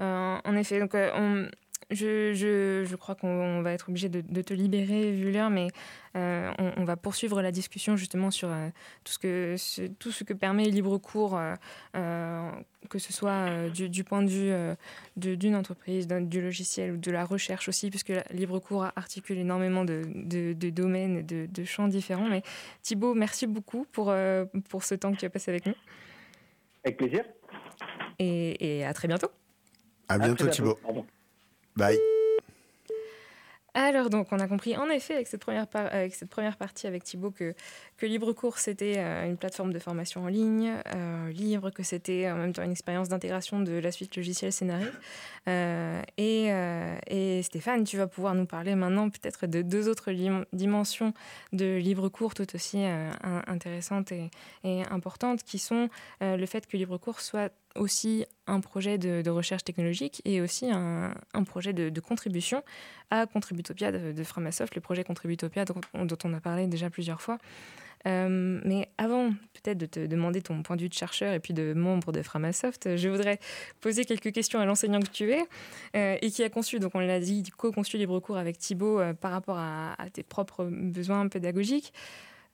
[0.00, 1.48] euh, en effet, donc, on,
[1.90, 5.68] je, je, je, crois qu'on va être obligé de, de, te libérer vu l'heure, mais
[6.14, 8.48] on, va poursuivre la discussion justement sur
[9.04, 9.56] tout, ce que,
[9.98, 11.38] tout ce que permet libre cours,
[11.92, 14.76] que ce soit du, point de vue
[15.16, 20.04] d'une entreprise, du logiciel ou de la recherche aussi, puisque libre cours articule énormément de,
[20.24, 22.28] de domaines et de, champs différents.
[22.28, 22.42] Mais
[22.82, 24.14] Thibaut, merci beaucoup pour,
[24.70, 25.74] pour ce temps que tu as passé avec nous.
[26.84, 27.24] Avec plaisir.
[28.18, 29.30] Et, à très bientôt.
[30.08, 30.78] À bientôt, Thibaut.
[31.76, 31.98] Bye.
[33.76, 35.66] Alors donc, on a compris en effet avec cette première,
[36.56, 37.54] partie avec Thibaut que,
[37.96, 42.36] que LibreCours c'était euh, une plateforme de formation en ligne, euh, libre, que c'était en
[42.36, 44.86] même temps une expérience d'intégration de la suite logicielle Scénarii.
[45.48, 46.50] Euh, et,
[47.08, 50.12] et, Stéphane, tu vas pouvoir nous parler maintenant peut-être de deux autres
[50.52, 51.12] dimensions
[51.52, 52.84] de LibreCours tout aussi
[53.46, 54.30] intéressantes et,
[54.62, 55.88] et, importantes, qui sont
[56.20, 61.72] le fait que LibreCours soit aussi un projet de, recherche technologique et aussi un, projet
[61.72, 62.62] de, contribution
[63.10, 65.80] à Contributopia de, Framasoft, le projet Contributopia dont,
[66.24, 67.38] on a parlé déjà plusieurs fois.
[68.06, 71.54] Euh, mais avant peut-être de te demander ton point de vue de chercheur et puis
[71.54, 73.38] de membre de Framasoft, je voudrais
[73.80, 75.42] poser quelques questions à l'enseignant que tu es
[75.96, 79.30] euh, et qui a conçu, donc on l'a dit, co-conçu LibreCours avec Thibaut euh, par
[79.30, 81.94] rapport à, tes propres besoins pédagogiques.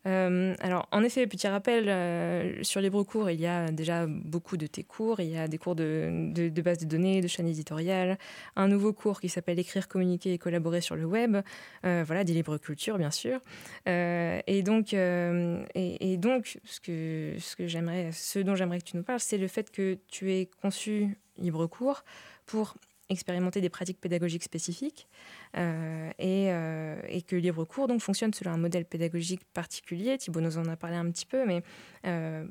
[0.07, 4.67] Euh, alors, en effet, petit rappel, euh, sur LibreCours, il y a déjà beaucoup de
[4.67, 5.21] tes cours.
[5.21, 8.19] Il y a des cours de, de, base de données, de chaîne éditoriale,
[8.57, 11.37] un nouveau cours qui s'appelle Écrire, communiquer et collaborer sur le web.
[11.85, 13.41] Euh, voilà, des libres culture, bien sûr.
[13.87, 17.69] et donc, et, donc ce, que, ce, que
[18.13, 22.05] ce dont j'aimerais que tu nous parles, c'est le fait que tu aies conçu LibreCours
[22.47, 22.75] pour
[23.11, 25.09] expérimenter des pratiques pédagogiques spécifiques
[25.57, 30.17] euh, et, euh, et, que Livre Cours donc, fonctionne selon un modèle pédagogique particulier.
[30.17, 31.63] Thibaut nous en a parlé un petit peu, mais
[32.07, 32.47] euh,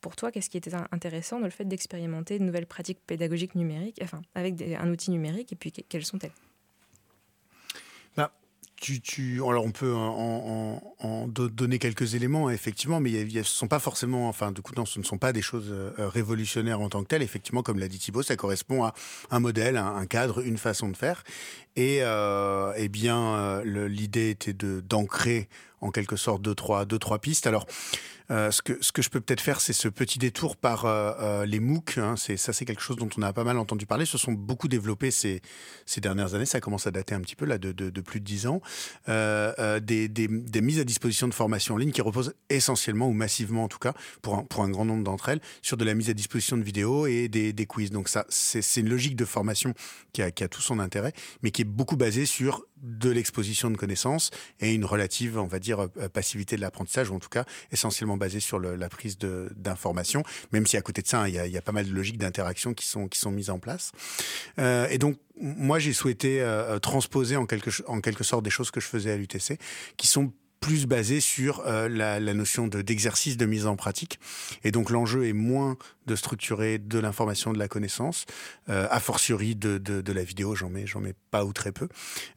[0.00, 4.00] pour toi, qu'est-ce qui était intéressant dans le fait d'expérimenter de nouvelles pratiques pédagogiques numériques,
[4.02, 6.32] enfin, avec un outil numérique, et puis quelles sont-elles?
[9.40, 14.60] On peut en, donner quelques éléments effectivement, mais ce ne sont pas forcément, enfin du
[14.86, 17.22] ce ne sont pas des choses euh, révolutionnaires en tant que telles.
[17.22, 18.94] Effectivement, comme l'a dit Thibault, ça correspond à
[19.30, 21.24] un modèle, un, cadre, une façon de faire.
[21.76, 25.48] Et euh, eh bien, euh, l'idée était d'ancrer
[25.84, 27.46] en quelque sorte deux trois deux trois pistes.
[27.46, 27.66] Alors
[28.30, 31.12] euh, ce, que, ce que je peux peut-être faire, c'est ce petit détour par euh,
[31.20, 31.98] euh, les MOOC.
[31.98, 34.06] Hein, c'est, ça, c'est quelque chose dont on a pas mal entendu parler.
[34.06, 35.42] Ce sont beaucoup développés ces,
[35.84, 36.46] ces dernières années.
[36.46, 38.62] Ça commence à dater un petit peu, là, de, de, plus de dix ans.
[39.06, 43.68] Des, des, mises à disposition de formation en ligne qui reposent essentiellement, ou massivement en
[43.68, 43.92] tout cas,
[44.22, 46.62] pour un, pour un grand nombre d'entre elles, sur de la mise à disposition de
[46.62, 47.90] vidéos et des, des quiz.
[47.90, 49.74] Donc ça, c'est, c'est une logique de formation
[50.14, 53.70] qui a, qui a tout son intérêt, mais qui est beaucoup basée sur de l'exposition
[53.70, 57.44] de connaissances et une relative, on va dire, passivité de l'apprentissage, ou en tout cas
[57.72, 61.46] essentiellement basé sur la prise d'informations, même si à côté de ça, il y a,
[61.46, 63.92] il y a pas mal de logiques d'interaction qui sont, qui sont mises en place.
[64.58, 68.70] Euh, et donc, moi, j'ai souhaité euh, transposer en quelque, en quelque sorte des choses
[68.70, 69.58] que je faisais à l'UTC,
[69.96, 70.32] qui sont
[70.64, 74.18] plus basées sur euh, la, la, notion d'exercice de, mise en pratique.
[74.64, 78.24] Et donc l'enjeu est moins de structurer de l'information, de la connaissance,
[78.70, 81.86] euh, a fortiori de, de, de la vidéo, j'en mets, mets pas ou très peu,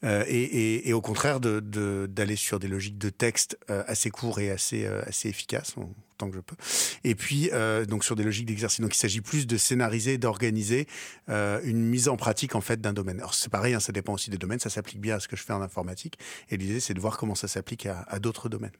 [0.03, 4.41] euh, et, et, et, au contraire d'aller sur des logiques de texte euh, assez courts
[4.41, 5.75] et assez, euh, assez efficaces,
[6.17, 6.55] tant que je peux.
[7.03, 8.81] Et puis, euh, donc sur des logiques d'exercice.
[8.81, 10.87] Donc, il s'agit plus de scénariser, d'organiser
[11.29, 13.17] euh, une mise en pratique en fait d'un domaine.
[13.17, 14.59] Alors, c'est pareil, hein, ça dépend aussi des domaines.
[14.59, 16.17] Ça s'applique bien à ce que je fais en informatique.
[16.49, 18.71] Et l'idée, c'est de voir comment ça s'applique à, d'autres domaines.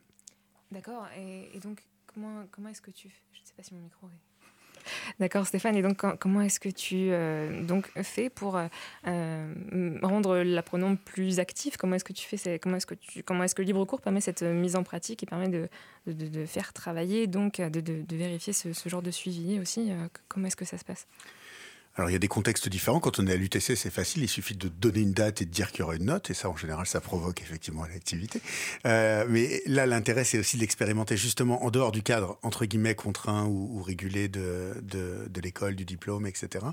[0.72, 1.08] D'accord.
[1.18, 4.37] Et, donc, comment, comment est-ce que tu Je ne sais pas si mon micro est.
[5.20, 5.76] D'accord, Stéphane.
[5.76, 11.78] Et donc, comment est-ce que tu euh, donc fais pour euh, rendre l'apprenant plus actif
[11.78, 15.24] Comment est-ce que tu fais Comment est-ce que libre cours permet cette mise en pratique
[15.24, 15.70] et permet de,
[16.08, 20.56] de, faire travailler donc de, vérifier ce, ce, genre de suivi aussi euh, Comment est-ce
[20.56, 21.08] que ça se passe?
[21.98, 23.00] Alors il y a des contextes différents.
[23.00, 24.24] Quand on est à l'UTC, c'est facile.
[24.24, 26.30] Il suffit de donner une date et de dire qu'il y aura une note.
[26.30, 28.40] Et ça, en général, ça provoque effectivement l'activité.
[28.86, 32.96] Euh, mais là, l'intérêt, c'est aussi de l'expérimenter justement en dehors du cadre, entre guillemets,
[32.96, 36.66] contraint ou, ou régulé de, de, de l'école, du diplôme, etc.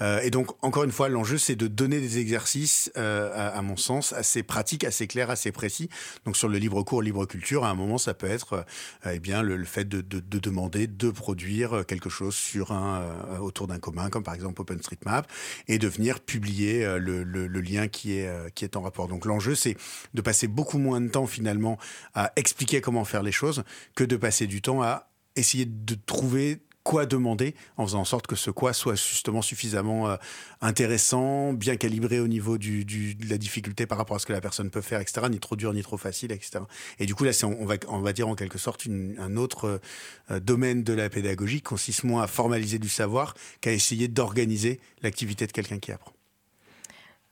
[0.00, 3.76] Euh, et donc, encore une fois, l'enjeu, c'est de donner des exercices, euh, à, mon
[3.76, 5.88] sens, assez pratiques, assez clairs, assez précis.
[6.24, 8.64] Donc sur le libre cours, libre culture, à un moment, ça peut être
[9.06, 12.72] euh, eh bien, le, le fait de, de, de, demander, de produire quelque chose sur
[12.72, 15.30] un, euh, autour d'un commun, comme par exemple OpenStreetMap
[15.66, 19.08] et de venir publier euh, le, lien qui est, euh, qui est en rapport.
[19.08, 19.76] Donc l'enjeu, c'est
[20.14, 21.78] de passer beaucoup moins de temps finalement
[22.14, 26.60] à expliquer comment faire les choses que de passer du temps à essayer de trouver
[26.88, 30.16] quoi demander en faisant en sorte que ce quoi soit justement suffisamment euh,
[30.62, 34.32] intéressant, bien calibré au niveau du, du, de la difficulté par rapport à ce que
[34.32, 35.26] la personne peut faire, etc.
[35.28, 36.60] Ni trop dur, ni trop facile, etc.
[36.98, 39.36] Et du coup, là, on, on, va, on va dire en quelque sorte une, un
[39.36, 39.82] autre
[40.30, 45.46] euh, domaine de la pédagogie consiste moins à formaliser du savoir qu'à essayer d'organiser l'activité
[45.46, 46.17] de quelqu'un qui apprend.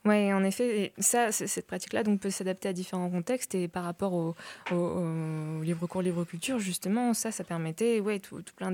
[0.07, 3.83] Oui, en effet, et ça, cette pratique-là donc peut s'adapter à différents contextes et par
[3.83, 4.35] rapport au,
[5.61, 8.71] libre cours, libre culture, justement, ça, ça permettait ouais, tout, plein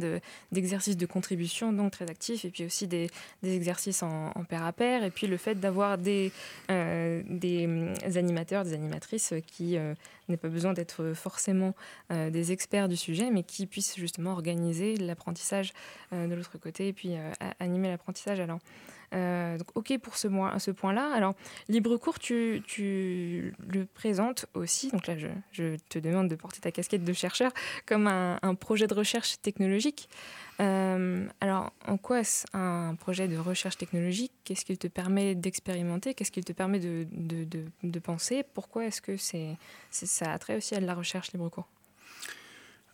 [0.51, 3.09] d'exercices de, contribution, donc très actifs, et puis aussi des,
[3.41, 6.31] exercices en, pair à pair, et puis le fait d'avoir des,
[6.69, 7.67] euh, des
[8.15, 9.95] animateurs, des animatrices qui euh,
[10.29, 11.73] n'aient pas besoin d'être forcément
[12.11, 15.73] euh, des experts du sujet, mais qui puissent justement organiser l'apprentissage
[16.11, 17.15] de l'autre côté et puis
[17.59, 18.39] animer l'apprentissage.
[18.39, 18.59] Alors,
[19.13, 21.11] euh, donc, ok pour ce, point-là.
[21.13, 21.35] Alors,
[21.69, 22.63] libre cours, tu,
[23.67, 25.15] le présentes aussi, donc là
[25.51, 27.51] je, te demande de porter ta casquette de chercheur,
[27.85, 30.09] comme un, projet de recherche technologique.
[30.59, 34.31] Euh, alors, en quoi est-ce un projet de recherche technologique?
[34.43, 36.13] Qu'est-ce qu'il te permet d'expérimenter?
[36.13, 38.43] Qu'est-ce qu'il te permet de, penser?
[38.53, 41.67] Pourquoi est-ce que ça a trait aussi à de la recherche libre cours?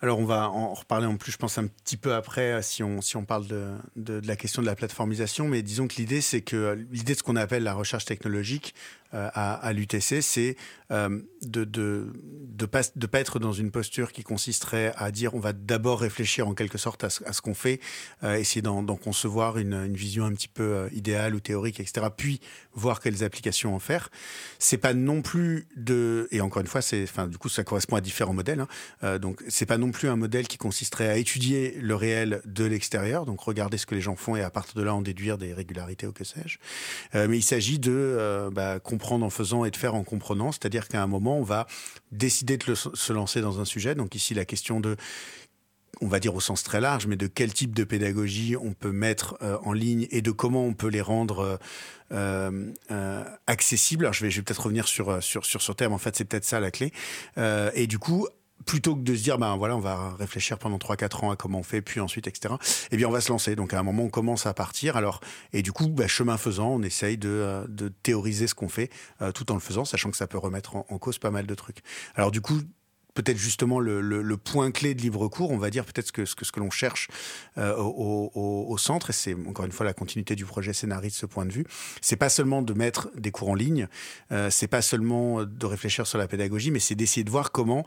[0.02, 3.02] Alors on va en reparler en plus, je pense, un petit peu après, si on,
[3.02, 5.48] si on parle de, de, de la question de la plateformisation.
[5.48, 8.99] Mais disons que l'idée, c'est que l'idée de ce qu'on appelle la recherche technologique euh,
[9.12, 10.56] à, à l'UTC, c'est
[10.92, 12.12] euh, de
[12.60, 16.54] ne pas, être dans une posture qui consisterait à dire on va d'abord réfléchir en
[16.54, 17.80] quelque sorte à ce, qu'on fait,
[18.24, 22.42] euh, essayer d'en concevoir une, vision un petit peu euh, idéale ou théorique, etc., puis
[22.74, 24.10] voir quelles applications en faire.
[24.58, 26.28] C'est pas non plus de...
[26.32, 28.62] Et encore une fois, enfin, du coup, ça correspond à différents modèles.
[28.62, 28.68] Hein,
[29.04, 32.66] euh, donc, c'est pas non plus un modèle qui consisterait à étudier le réel de
[32.66, 35.38] l'extérieur, donc regarder ce que les gens font et à partir de là en déduire
[35.38, 36.58] des régularités ou que sais-je.
[37.16, 40.52] Euh, mais il s'agit de euh, bah, comprendre en faisant et de faire en comprenant,
[40.52, 41.68] c'est-à-dire qu'à un moment, on va
[42.12, 43.96] décider de se lancer dans un sujet.
[43.96, 44.96] Donc ici, la question de
[46.02, 48.92] on va dire au sens très large, mais de quel type de pédagogie on peut
[48.92, 51.60] mettre euh, en ligne et de comment on peut les rendre
[52.12, 54.06] euh, euh, accessibles.
[54.06, 56.26] Alors je vais, je vais peut-être revenir sur, sur, sur ce terme, en fait c'est
[56.26, 56.92] peut-être ça la clé.
[57.74, 58.28] Et du coup,
[58.66, 61.60] plutôt que de se dire ben voilà on va réfléchir pendant 3-4 ans à comment
[61.60, 62.56] on fait puis ensuite etc
[62.92, 63.56] eh bien on va se lancer.
[63.56, 64.98] Donc à un moment on commence à partir.
[64.98, 65.22] Alors
[65.54, 68.90] et du coup ben, chemin faisant on essaye de, de théoriser ce qu'on fait
[69.22, 71.46] euh, tout en le faisant sachant que ça peut remettre en, en, cause pas mal
[71.46, 71.80] de trucs.
[72.16, 72.60] Alors du coup
[73.22, 76.36] peut-être justement le, point clé de libre cours, on va dire peut-être ce que, ce
[76.36, 77.10] que, ce que l'on cherche
[77.58, 81.46] au, centre, et c'est encore une fois la continuité du projet scénariste de ce point
[81.46, 81.66] de vue,
[82.02, 83.88] c'est pas seulement de mettre des cours en ligne,
[84.50, 87.86] c'est pas seulement de réfléchir sur la pédagogie, mais c'est d'essayer de voir comment,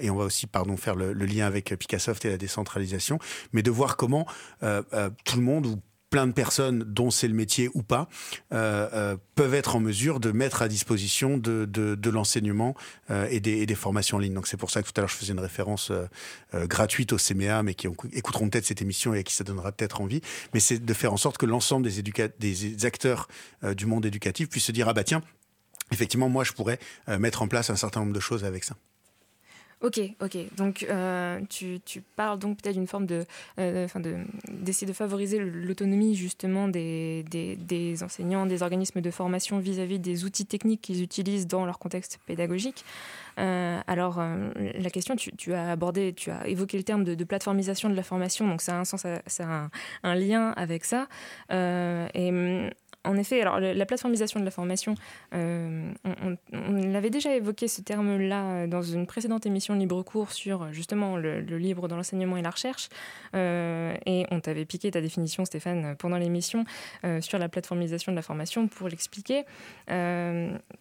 [0.00, 3.18] et on va aussi pardon, faire le, le lien avec Picassoft et la décentralisation,
[3.52, 4.26] mais de voir comment
[4.60, 8.08] tout le monde ou plein de personnes dont c'est le métier ou pas
[8.52, 12.74] euh, euh, peuvent être en mesure de mettre à disposition de, de, l'enseignement
[13.10, 14.34] euh, et, des, et, des, formations en ligne.
[14.34, 15.92] Donc c'est pour ça que tout à l'heure je faisais une référence
[16.52, 20.00] gratuite au CMA, mais qui écouteront peut-être cette émission et à qui ça donnera peut-être
[20.00, 20.20] envie.
[20.54, 22.02] Mais c'est de faire en sorte que l'ensemble des,
[22.38, 23.28] des acteurs
[23.62, 25.22] du monde éducatif puissent se dire ah bah tiens,
[25.92, 26.78] effectivement moi je pourrais
[27.18, 28.76] mettre en place un certain nombre de choses avec ça.
[29.80, 30.36] Ok, ok.
[30.56, 31.80] Donc, euh, tu,
[32.16, 33.24] parles donc peut-être d'une forme de,
[33.60, 34.16] euh, de,
[34.48, 40.46] d'essayer de favoriser l'autonomie justement des, des, enseignants, des organismes de formation vis-à-vis des outils
[40.46, 42.84] techniques qu'ils utilisent dans leur contexte pédagogique.
[43.38, 47.88] Euh, alors, la question, tu, as abordé, tu as évoqué le terme de, de plateformisation
[47.88, 49.70] de la formation, donc ça a un sens, ça a un,
[50.02, 51.06] un lien avec ça.
[51.50, 52.70] et
[53.04, 54.94] en effet, alors la plateformisation de la formation,
[55.34, 55.92] euh,
[56.52, 61.16] on, avait déjà évoqué ce terme-là euh, dans une précédente émission Libre Cours sur justement
[61.16, 62.88] le, livre dans l'enseignement et la recherche.
[63.34, 66.64] Euh, et on t'avait piqué ta définition, Stéphane, pendant l'émission
[67.20, 69.44] sur la plateformisation de la formation pour l'expliquer.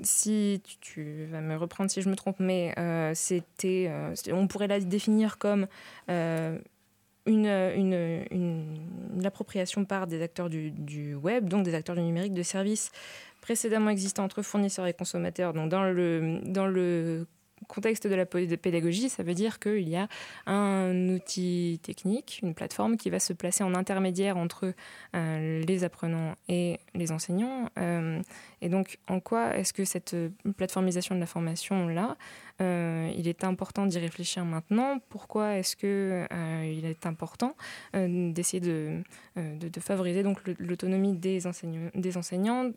[0.01, 2.73] si tu, vas me reprendre si je me trompe, mais
[3.13, 3.91] c'était,
[4.32, 5.67] on pourrait la définir comme
[7.28, 7.48] une,
[8.32, 12.92] une, appropriation par des acteurs du, web, donc des acteurs du numérique, de services
[13.42, 15.54] précédemment existants entre fournisseurs et consommateurs.
[15.54, 15.84] Donc dans
[16.68, 17.28] le
[17.67, 20.08] contexte de la pédagogie, ça veut dire qu'il y a
[20.46, 24.74] un outil technique, une plateforme qui va se placer en intermédiaire entre
[25.15, 27.70] euh, les apprenants et les enseignants.
[27.80, 28.22] Euh,
[28.62, 30.15] et donc, en quoi est-ce que cette
[30.56, 32.17] plateformisation de la formation-là,
[32.62, 35.00] euh, il est important d'y réfléchir maintenant?
[35.10, 37.56] Pourquoi est-ce qu'il est important
[37.93, 39.02] d'essayer de,
[39.80, 41.39] favoriser donc l'autonomie des,
[41.96, 42.72] des enseignants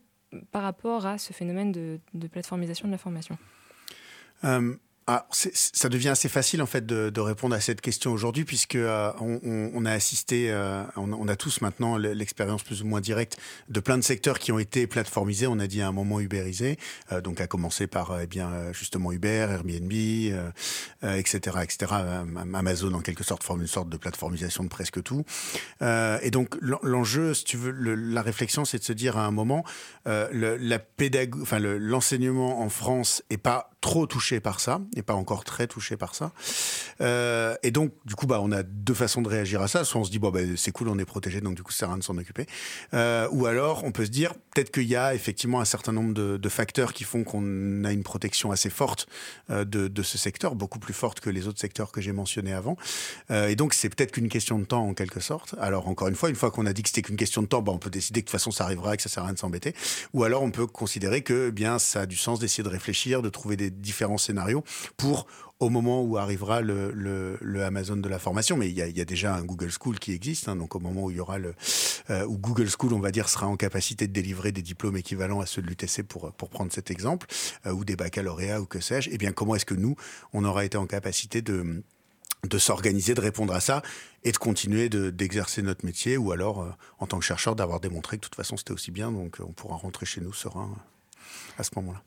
[0.53, 3.37] par rapport à ce phénomène de, de plateformisation de la formation?
[4.45, 4.75] Euh,
[5.07, 8.77] ah, ça devient assez facile en fait de, de répondre à cette question aujourd'hui puisque
[8.77, 13.01] euh, on, on, a assisté, euh, on, on, a tous maintenant l'expérience plus ou moins
[13.01, 13.37] directe
[13.69, 15.47] de plein de secteurs qui ont été plateformisés.
[15.49, 16.79] On a dit à un moment ubérisés,
[17.11, 19.91] euh, donc à commencer par eh bien justement Uber, Airbnb,
[21.03, 21.93] etc., etc.
[22.55, 25.25] Amazon en quelque sorte forme une sorte de plateformisation de presque tout.
[25.81, 29.65] et donc l'enjeu, si tu veux, la réflexion, c'est de se dire à un moment,
[30.07, 30.79] le, la
[31.43, 35.97] enfin l'enseignement en France est pas trop touché par ça, n'est pas encore très touché
[35.97, 36.33] par ça.
[37.01, 39.85] Euh, et donc, du coup, bah, on a deux façons de réagir à ça.
[39.85, 41.81] Soit on se dit, bon, bah, c'est cool, on est protégé, donc du coup, ça
[41.81, 42.47] sert à rien de s'en occuper.
[42.95, 46.15] Euh, ou alors, on peut se dire, peut-être qu'il y a effectivement un certain nombre
[46.15, 49.07] de, facteurs qui font qu'on a une protection assez forte
[49.51, 52.53] euh, de, de, ce secteur, beaucoup plus forte que les autres secteurs que j'ai mentionnés
[52.53, 52.77] avant.
[53.31, 55.55] Euh, et donc, c'est peut-être qu'une question de temps, en quelque sorte.
[55.61, 57.63] Alors, encore une fois, une fois qu'on a dit que c'était qu'une question de temps,
[57.63, 59.27] bah, on peut décider que de toute façon, ça arrivera et que ça sert à
[59.27, 59.75] rien de s'embêter.
[60.13, 63.23] Ou alors, on peut considérer que, eh bien, ça a du sens d'essayer de réfléchir,
[63.23, 64.65] de trouver des différents scénarios
[64.97, 65.27] pour
[65.61, 66.91] au moment où arrivera le,
[67.41, 68.57] le, Amazon de la formation.
[68.57, 70.49] Mais il y, a, il y, a, déjà un Google School qui existe.
[70.49, 71.55] Hein, donc au moment où il y aura le
[72.09, 75.41] euh, où Google School, on va dire, sera en capacité de délivrer des diplômes équivalents
[75.41, 77.27] à ceux de l'UTC pour pour prendre cet exemple,
[77.67, 79.11] euh, ou des baccalauréats ou que sais-je.
[79.13, 79.97] Eh bien, comment est-ce que nous,
[80.33, 81.83] on aura été en capacité de
[82.45, 83.83] de s'organiser, de répondre à ça
[84.25, 88.17] et de continuer d'exercer notre métier ou alors, euh, en tant que chercheur, d'avoir démontré
[88.17, 90.75] que de toute façon c'était aussi bien, donc on pourra rentrer chez nous serein
[91.59, 92.03] à ce moment-là.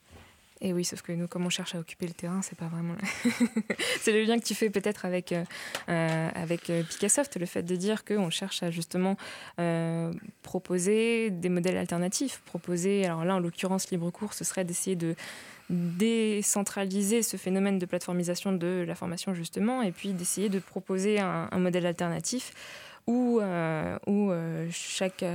[0.65, 2.95] Et oui, sauf que nous, comme on cherche à occuper le terrain, c'est pas vraiment.
[3.99, 5.43] c'est le lien que tu fais peut-être avec, euh,
[5.89, 9.17] euh, avec euh, Picassoft, le fait de dire qu'on cherche à justement
[10.41, 12.41] proposer des modèles alternatifs.
[12.45, 15.15] Proposer, alors là, en l'occurrence, libre cours, ce serait d'essayer de
[15.69, 21.49] décentraliser ce phénomène de plateformisation de la formation, justement, et puis d'essayer de proposer un,
[21.57, 22.53] modèle alternatif
[23.05, 23.41] où,
[24.07, 24.31] où
[24.71, 25.25] chaque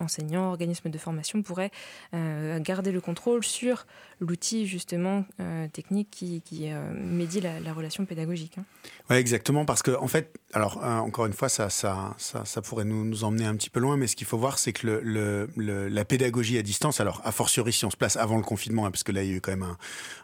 [0.00, 1.70] enseignant, organisme de formation pourrait
[2.12, 3.86] garder le contrôle sur
[4.20, 5.24] l'outil justement
[5.72, 8.58] technique qui, qui médit la, relation pédagogique.
[8.58, 8.64] Hein.
[9.08, 13.24] Oui, exactement, parce que en fait, alors encore une fois, ça, ça, ça, pourrait nous,
[13.24, 16.04] emmener un petit peu loin, mais ce qu'il faut voir, c'est que le, le, la
[16.04, 19.02] pédagogie à distance, alors a fortiori si on se place avant le confinement, hein, parce
[19.02, 19.66] que là il y a eu quand même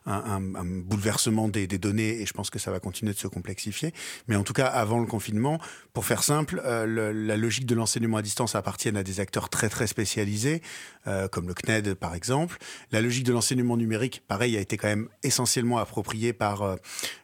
[0.06, 3.92] un, bouleversement des, données, et je pense que ça va continuer de se complexifier,
[4.28, 5.61] mais en tout cas avant le confinement,
[5.92, 9.68] pour faire simple, euh, la logique de l'enseignement à distance appartiennent à des acteurs très
[9.68, 10.62] très spécialisés,
[11.06, 12.59] euh, comme le CNED par exemple.
[12.92, 13.86] La logique de l'enseignement numérique,
[14.27, 16.77] pareil, a été quand même essentiellement appropriée par euh,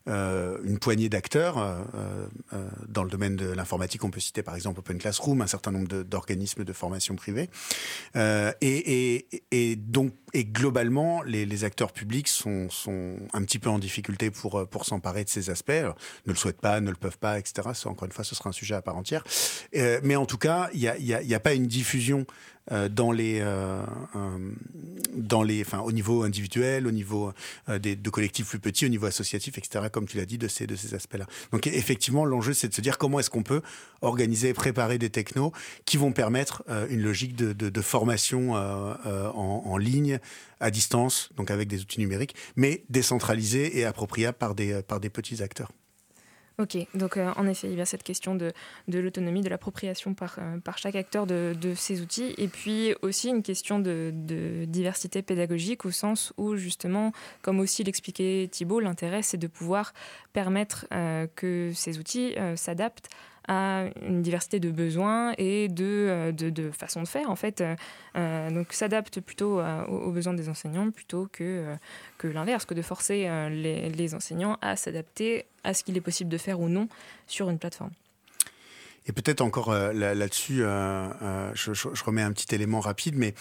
[0.08, 1.58] euh une poignée d'acteurs.
[1.58, 2.26] Euh,
[2.88, 6.02] dans le domaine de l'informatique, on peut citer par exemple Open Classroom, un certain nombre
[6.02, 7.48] d'organismes de, formation privés.
[8.14, 12.68] Et, donc, globalement, les, acteurs publics sont,
[13.32, 15.70] un petit peu en difficulté pour, pour s'emparer de ces aspects.
[15.70, 15.96] Alors,
[16.26, 17.68] ne le souhaitent pas, ne le peuvent pas, etc.
[17.84, 19.24] Encore une fois, ce sera un sujet à part entière.
[19.74, 22.26] mais en tout cas, il n'y a, pas une diffusion
[22.70, 23.82] dans les, euh,
[24.14, 24.52] euh,
[25.14, 27.32] dans les, enfin, au niveau individuel, au niveau
[27.68, 29.86] des, de collectifs plus petits, au niveau associatif, etc.
[29.90, 31.26] Comme tu l'as dit, de ces, de ces aspects-là.
[31.50, 33.62] Donc effectivement, l'enjeu, c'est de se dire comment est-ce qu'on peut
[34.00, 35.52] organiser et préparer des technos
[35.84, 40.18] qui vont permettre une logique de, de, formation en, en, ligne,
[40.60, 45.10] à distance, donc avec des outils numériques, mais décentralisés et appropriables par des, par des
[45.10, 45.72] petits acteurs.
[46.58, 48.52] Ok, donc euh, en effet, il y a cette question de,
[48.88, 53.78] l'autonomie, de l'appropriation par, euh, chaque acteur de, ces outils, et puis aussi une question
[53.78, 59.46] de, de, diversité pédagogique au sens où justement, comme aussi l'expliquait Thibault, l'intérêt c'est de
[59.46, 59.94] pouvoir
[60.32, 63.08] permettre euh, que ces outils s'adaptent
[63.48, 67.62] à une diversité de besoins et de, euh, de, de façons de faire, en fait.
[68.16, 71.74] Euh, donc, s'adapte plutôt aux, besoins des enseignants plutôt que,
[72.18, 76.02] que l'inverse, que de forcer euh, les, les enseignants à s'adapter à ce qu'il est
[76.02, 76.88] possible de faire ou non
[77.26, 77.92] sur une plateforme.
[79.06, 83.34] Et peut-être encore là-dessus, je, je, remets un petit élément rapide, mais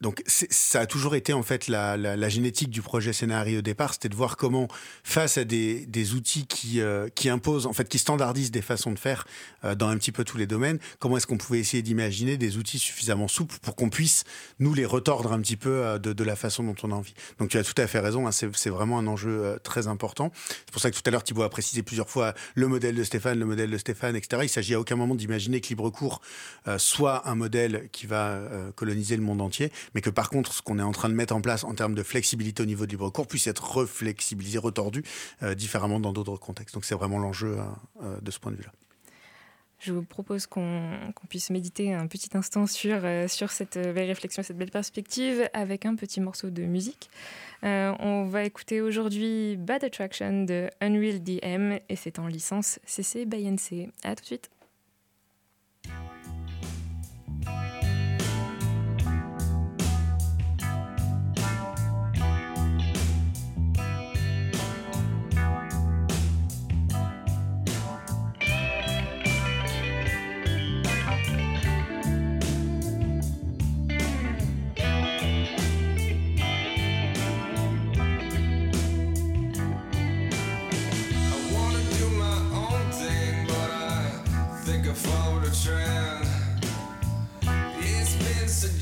[0.00, 3.62] donc ça a toujours été en fait la, la, la génétique du projet scénario au
[3.62, 4.68] départ, c'était de voir comment
[5.02, 8.92] face à des, des outils qui, euh, qui imposent, en fait qui standardisent des façons
[8.92, 9.26] de faire
[9.64, 12.58] euh, dans un petit peu tous les domaines, comment est-ce qu'on pouvait essayer d'imaginer des
[12.58, 14.22] outils suffisamment souples pour qu'on puisse
[14.60, 17.14] nous les retordre un petit peu euh, de, de, la façon dont on a envie.
[17.40, 20.30] Donc tu as tout à fait raison, hein, c'est vraiment un enjeu très important.
[20.48, 23.02] C'est pour ça que tout à l'heure Thibault a précisé plusieurs fois le modèle de
[23.02, 24.42] Stéphane, le modèle de Stéphane, etc.
[24.44, 26.20] Il s'agit à aucun moment d'imaginer que LibreCours
[26.76, 28.40] soit un modèle qui va
[28.76, 31.34] coloniser le monde entier mais que par contre, ce qu'on est en train de mettre
[31.34, 35.04] en place en termes de flexibilité au niveau du libre cours puisse être reflexibilisé, retordu
[35.42, 36.74] euh, différemment dans d'autres contextes.
[36.74, 37.62] Donc c'est vraiment l'enjeu euh,
[38.02, 38.72] euh, de ce point de vue-là.
[39.80, 44.58] Je vous propose qu'on puisse méditer un petit instant sur, sur cette belle réflexion, cette
[44.58, 47.08] belle perspective avec un petit morceau de musique.
[47.62, 53.48] on va écouter aujourd'hui Bad Attraction de Unreal DM et c'est en licence CC by
[53.48, 53.88] NC.
[54.02, 54.50] À tout de suite.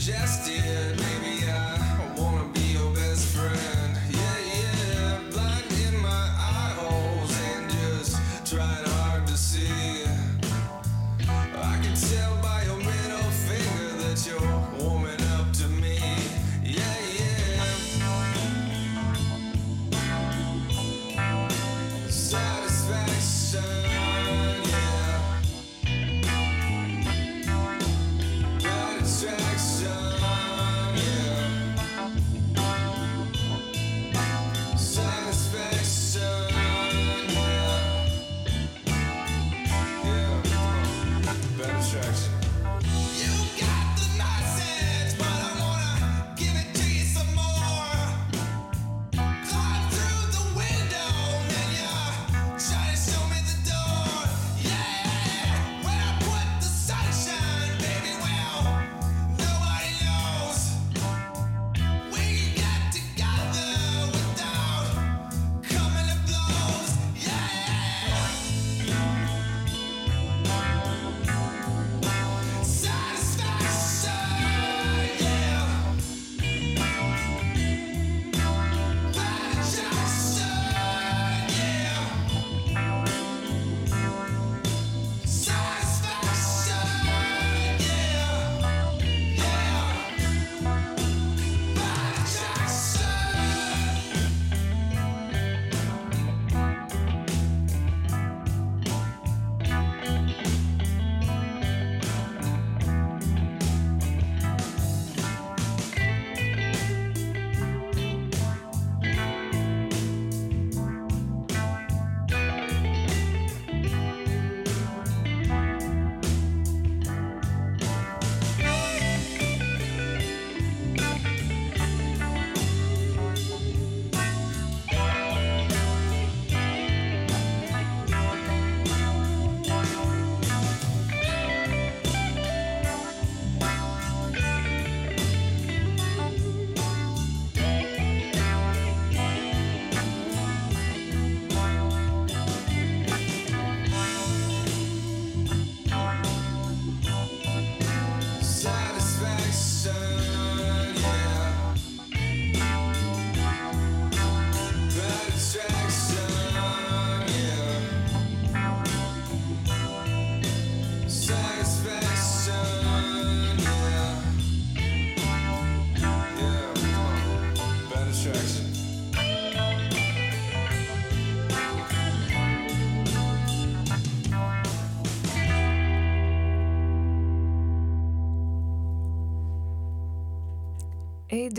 [0.06, 0.65] suggested.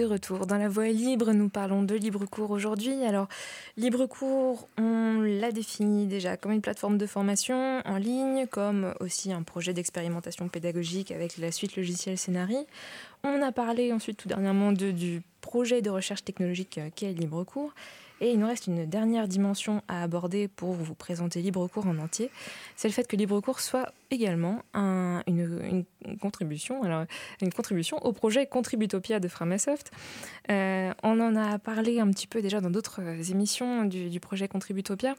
[0.06, 3.04] Retour dans la voie libre, nous parlons de libre cours aujourd'hui.
[3.04, 3.28] Alors,
[3.78, 9.32] libre cours, on l'a défini déjà comme une plateforme de formation en ligne, comme aussi
[9.32, 12.58] un projet d'expérimentation pédagogique avec la suite logicielle Scénari.
[13.24, 17.74] On a parlé ensuite tout dernièrement de, du projet de recherche technologique qu'est libre cours.
[18.20, 22.32] Et il nous reste une dernière dimension à aborder pour vous présenter LibreCours en entier.
[22.76, 25.86] C'est le fait que LibreCours soit également une,
[26.20, 27.06] contribution, alors,
[27.42, 29.92] une contribution au projet Contributopia de Framasoft.
[30.50, 33.02] Euh, on en a parlé un petit peu déjà dans d'autres
[33.32, 35.16] émissions du, projet Contributopia.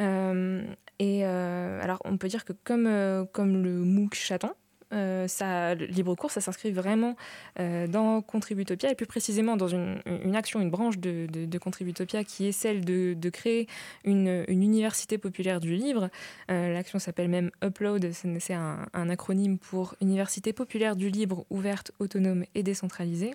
[0.00, 0.62] Euh,
[0.98, 4.52] et euh, alors, on peut dire que comme, comme le MOOC chaton,
[4.92, 7.16] euh, ça, libre cours, ça s'inscrit vraiment
[7.58, 10.00] euh, dans Contributopia et plus précisément dans une,
[10.34, 13.68] action, une branche de, Contributopia qui est celle de, créer
[14.04, 16.10] une, université populaire du livre.
[16.50, 22.44] Euh, l'action s'appelle même Upload, c'est un, acronyme pour Université populaire du libre ouverte, autonome
[22.54, 23.34] et décentralisée.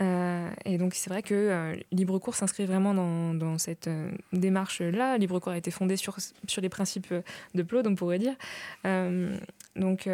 [0.00, 5.18] Euh, et donc c'est vrai que euh, s'inscrit vraiment dans, cette euh, démarche-là.
[5.18, 7.12] LibreCours a été fondé sur, sur les principes
[7.54, 8.34] de Plaude, on pourrait dire.
[9.76, 10.08] donc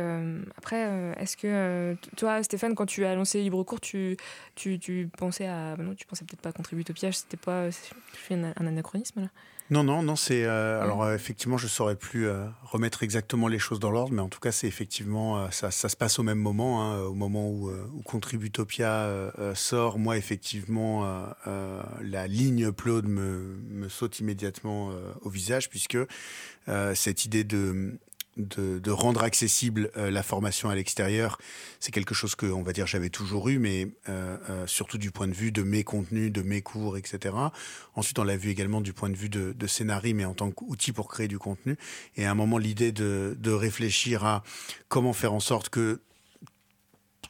[0.57, 4.17] après, est-ce que toi, Stéphane, quand tu as lancé LibreCours, tu,
[4.55, 5.77] tu, tu pensais à...
[5.77, 7.69] non, tu pensais peut-être pas à Contributopia, c'était pas...
[7.69, 9.29] Tu fais un, un anachronisme là?
[9.71, 10.45] Non, non, non, c'est.
[10.45, 14.13] Euh, alors, euh, effectivement, je ne saurais plus euh, remettre exactement les choses dans l'ordre,
[14.13, 15.51] mais en tout cas, c'est effectivement.
[15.51, 19.99] Ça, ça, se passe au même moment, hein, au moment où, où Contributopia sort.
[19.99, 24.93] Moi, effectivement, la ligne upload me, me saute immédiatement
[25.23, 25.99] au visage, puisque
[26.95, 27.99] cette idée de
[28.37, 31.39] de, rendre accessible euh, la formation à l'extérieur,
[31.81, 35.11] c'est quelque chose que, on va dire, j'avais toujours eu, mais euh, euh, surtout du
[35.11, 37.35] point de vue de mes contenus, de mes cours, etc.
[37.95, 40.51] Ensuite, on l'a vu également du point de vue de, de scénarii, mais en tant
[40.51, 41.77] qu'outil pour créer du contenu.
[42.17, 44.43] Et à un moment, l'idée de, réfléchir à
[44.89, 46.01] comment faire en sorte que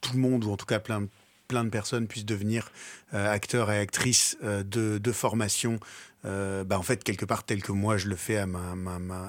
[0.01, 2.73] tout le monde, ou en tout cas plein, de personnes puissent devenir
[3.13, 5.79] acteurs et actrices de formation
[6.25, 8.77] euh, bah, en fait, quelque part, tel que moi je le fais à, ma, à,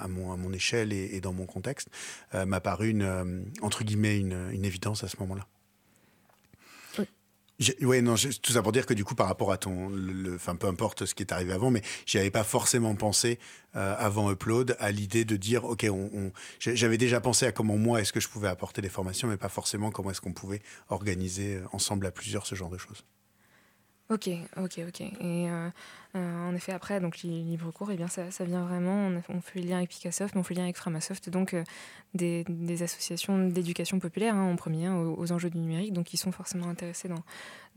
[0.07, 1.89] mon, à mon, échelle et, dans mon contexte,
[2.33, 5.47] euh, m'a paru une, euh, entre guillemets une, une, évidence à ce moment-là.
[7.81, 9.89] Oui, non, tout ça pour dire que du coup, par rapport à ton,
[10.35, 13.39] enfin, peu importe ce qui est arrivé avant, mais j'y avais pas forcément pensé
[13.73, 18.11] avant Upload à l'idée de dire, ok, on, j'avais déjà pensé à comment moi est-ce
[18.11, 22.05] que je pouvais apporter des formations, mais pas forcément comment est-ce qu'on pouvait organiser ensemble
[22.07, 23.05] à plusieurs ce genre de choses.
[24.09, 25.01] Ok, ok, ok.
[25.01, 25.69] Et euh,
[26.13, 29.09] en effet, après, donc les livres courts, eh bien, ça, ça vient vraiment.
[29.29, 31.63] On, fait le lien avec Picassoft, mais on fait le lien avec Framasoft, donc euh,
[32.13, 32.45] des,
[32.83, 36.67] associations d'éducation populaire hein, en premier, hein, aux, enjeux du numérique, donc ils sont forcément
[36.69, 37.23] intéressés dans,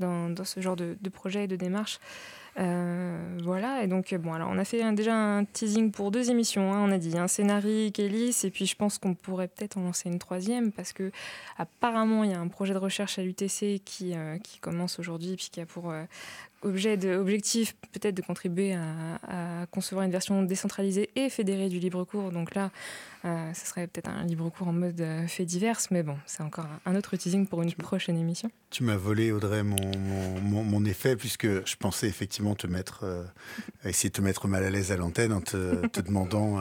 [0.01, 1.99] dans, dans ce genre de, de projet et de démarche.
[2.59, 6.73] Euh, voilà, et donc, bon, alors on a fait déjà un teasing pour deux émissions,
[6.73, 9.83] hein, on a dit un scénario, Kélis, et puis je pense qu'on pourrait peut-être en
[9.83, 11.13] lancer une troisième, parce que
[11.57, 15.51] apparemment il y a un projet de recherche à l'UTC qui, qui commence aujourd'hui, puis
[15.53, 15.93] qui a pour
[16.63, 22.05] objet de, objectif peut-être de contribuer à, concevoir une version décentralisée et fédérée du libre
[22.05, 22.31] cours.
[22.31, 22.71] Donc là,
[23.25, 26.43] euh, ce serait peut-être un libre cours en mode euh, fait divers, mais bon, c'est
[26.43, 28.51] encore un autre teasing pour une prochaine émission.
[28.71, 29.77] Tu m'as volé, Audrey, mon,
[30.43, 33.25] mon, mon, effet, puisque je pensais effectivement te mettre, euh,
[33.85, 36.59] essayer de te mettre mal à l'aise à l'antenne en te, te demandant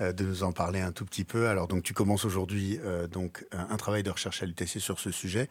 [0.00, 1.48] de nous en parler un tout petit peu.
[1.48, 2.78] Alors, donc, tu commences aujourd'hui
[3.10, 5.48] donc un travail de recherche à l'UTC sur ce sujet.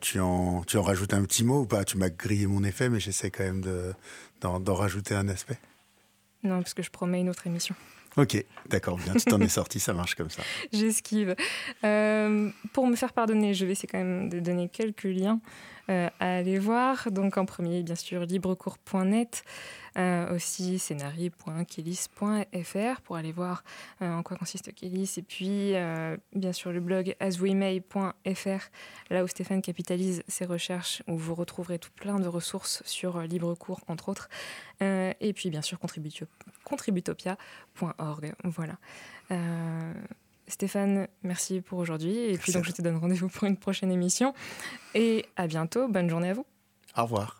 [0.00, 1.84] Tu, en, tu en rajoutes un petit mot ou pas?
[1.84, 3.64] Tu m'as grillé mon effet, mais j'essaie quand même
[4.40, 5.58] d'en rajouter un aspect.
[6.42, 7.74] Non, parce que je promets une autre émission.
[8.16, 10.42] Ok, d'accord, bien, tu t'en es sorti, ça marche comme ça.
[10.72, 11.36] J'esquive.
[11.84, 15.40] Euh, pour me faire pardonner, je vais essayer quand même de donner quelques liens
[15.88, 17.12] euh, à aller voir.
[17.12, 19.44] Donc en premier, bien sûr, librecours.net,
[19.98, 23.64] euh, aussi scénarii.kelis.fr pour aller voir
[24.02, 25.14] euh, en quoi consiste Kelis.
[25.16, 25.72] Et puis,
[26.34, 28.70] bien sûr, le blog aswemay.fr,
[29.10, 33.80] là où Stéphane capitalise ses recherches, où vous retrouverez tout plein de ressources sur LibreCours,
[33.88, 34.28] entre autres.
[34.80, 35.78] et puis, bien sûr,
[36.64, 38.34] contributopia.org.
[38.44, 38.78] Voilà.
[40.48, 42.16] Stéphane, merci pour aujourd'hui.
[42.16, 44.34] Et puis donc je te donne rendez-vous pour une prochaine émission.
[44.94, 45.88] Et à bientôt.
[45.88, 46.46] Bonne journée à vous.
[46.96, 47.37] Au revoir.